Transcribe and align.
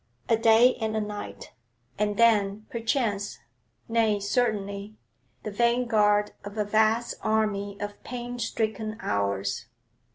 A 0.29 0.35
day 0.35 0.77
and 0.81 0.97
a 0.97 0.99
night, 0.99 1.51
and 1.99 2.17
then, 2.17 2.65
perchance 2.71 3.37
nay, 3.87 4.19
certainly 4.19 4.95
the 5.43 5.51
vanguard 5.51 6.31
of 6.43 6.57
a 6.57 6.65
vast 6.65 7.13
army 7.21 7.77
of 7.79 8.01
pain 8.03 8.39
stricken 8.39 8.97
hours. 8.99 9.67